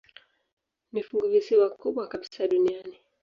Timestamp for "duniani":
2.47-2.97